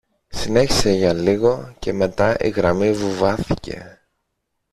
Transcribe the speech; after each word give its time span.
Συνέχισε 0.29 0.89
για 0.91 1.13
λίγο 1.13 1.73
και 1.79 1.93
μετά 1.93 2.35
η 2.39 2.49
γραμμή 2.49 2.93
βουβάθηκε 2.93 3.99